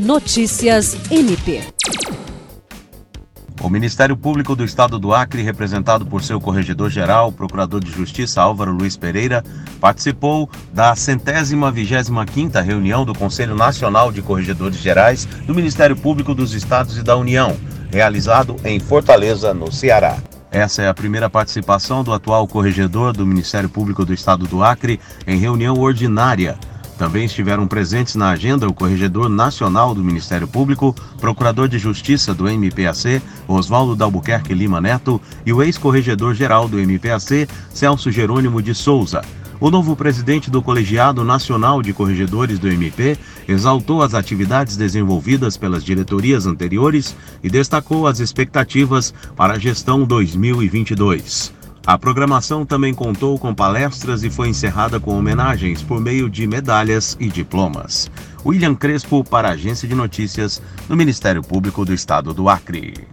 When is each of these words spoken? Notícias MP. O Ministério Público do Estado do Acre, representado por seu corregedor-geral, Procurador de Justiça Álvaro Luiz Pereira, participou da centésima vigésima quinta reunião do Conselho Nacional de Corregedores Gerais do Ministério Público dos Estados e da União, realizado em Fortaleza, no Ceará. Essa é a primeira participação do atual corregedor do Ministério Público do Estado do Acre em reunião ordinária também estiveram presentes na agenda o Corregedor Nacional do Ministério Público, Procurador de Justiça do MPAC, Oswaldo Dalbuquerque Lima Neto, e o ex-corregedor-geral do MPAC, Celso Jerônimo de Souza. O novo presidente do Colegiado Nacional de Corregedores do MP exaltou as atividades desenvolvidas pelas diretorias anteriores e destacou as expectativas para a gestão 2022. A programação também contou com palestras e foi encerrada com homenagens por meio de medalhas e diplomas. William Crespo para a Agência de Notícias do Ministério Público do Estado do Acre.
Notícias 0.00 0.96
MP. 1.10 1.60
O 3.60 3.68
Ministério 3.68 4.16
Público 4.16 4.56
do 4.56 4.64
Estado 4.64 4.98
do 4.98 5.12
Acre, 5.12 5.42
representado 5.42 6.06
por 6.06 6.22
seu 6.22 6.40
corregedor-geral, 6.40 7.30
Procurador 7.30 7.84
de 7.84 7.90
Justiça 7.90 8.40
Álvaro 8.40 8.72
Luiz 8.72 8.96
Pereira, 8.96 9.44
participou 9.78 10.48
da 10.72 10.96
centésima 10.96 11.70
vigésima 11.70 12.24
quinta 12.24 12.62
reunião 12.62 13.04
do 13.04 13.14
Conselho 13.14 13.54
Nacional 13.54 14.10
de 14.10 14.22
Corregedores 14.22 14.78
Gerais 14.78 15.26
do 15.46 15.54
Ministério 15.54 15.94
Público 15.94 16.34
dos 16.34 16.54
Estados 16.54 16.96
e 16.96 17.02
da 17.02 17.14
União, 17.18 17.54
realizado 17.92 18.56
em 18.64 18.80
Fortaleza, 18.80 19.52
no 19.52 19.70
Ceará. 19.70 20.16
Essa 20.50 20.80
é 20.80 20.88
a 20.88 20.94
primeira 20.94 21.28
participação 21.28 22.02
do 22.02 22.14
atual 22.14 22.48
corregedor 22.48 23.12
do 23.12 23.26
Ministério 23.26 23.68
Público 23.68 24.02
do 24.06 24.14
Estado 24.14 24.46
do 24.46 24.64
Acre 24.64 24.98
em 25.26 25.36
reunião 25.36 25.78
ordinária 25.78 26.58
também 27.00 27.24
estiveram 27.24 27.66
presentes 27.66 28.14
na 28.14 28.28
agenda 28.28 28.68
o 28.68 28.74
Corregedor 28.74 29.26
Nacional 29.26 29.94
do 29.94 30.04
Ministério 30.04 30.46
Público, 30.46 30.94
Procurador 31.18 31.66
de 31.66 31.78
Justiça 31.78 32.34
do 32.34 32.46
MPAC, 32.46 33.22
Oswaldo 33.48 33.96
Dalbuquerque 33.96 34.52
Lima 34.52 34.82
Neto, 34.82 35.18
e 35.46 35.50
o 35.50 35.62
ex-corregedor-geral 35.62 36.68
do 36.68 36.78
MPAC, 36.78 37.48
Celso 37.72 38.10
Jerônimo 38.10 38.60
de 38.60 38.74
Souza. 38.74 39.22
O 39.58 39.70
novo 39.70 39.96
presidente 39.96 40.50
do 40.50 40.60
Colegiado 40.60 41.24
Nacional 41.24 41.80
de 41.80 41.94
Corregedores 41.94 42.58
do 42.58 42.68
MP 42.68 43.16
exaltou 43.48 44.02
as 44.02 44.12
atividades 44.12 44.76
desenvolvidas 44.76 45.56
pelas 45.56 45.82
diretorias 45.82 46.44
anteriores 46.44 47.16
e 47.42 47.48
destacou 47.48 48.06
as 48.06 48.20
expectativas 48.20 49.14
para 49.34 49.54
a 49.54 49.58
gestão 49.58 50.04
2022. 50.04 51.59
A 51.86 51.98
programação 51.98 52.66
também 52.66 52.92
contou 52.92 53.38
com 53.38 53.54
palestras 53.54 54.22
e 54.22 54.30
foi 54.30 54.48
encerrada 54.48 55.00
com 55.00 55.18
homenagens 55.18 55.82
por 55.82 56.00
meio 56.00 56.28
de 56.28 56.46
medalhas 56.46 57.16
e 57.18 57.28
diplomas. 57.28 58.10
William 58.44 58.74
Crespo 58.74 59.24
para 59.24 59.48
a 59.48 59.52
Agência 59.52 59.88
de 59.88 59.94
Notícias 59.94 60.62
do 60.86 60.96
Ministério 60.96 61.42
Público 61.42 61.84
do 61.84 61.94
Estado 61.94 62.34
do 62.34 62.48
Acre. 62.48 63.08